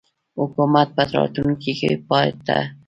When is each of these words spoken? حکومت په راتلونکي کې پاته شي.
حکومت 0.39 0.87
په 0.95 1.03
راتلونکي 1.15 1.71
کې 1.79 1.89
پاته 2.09 2.59
شي. 2.67 2.73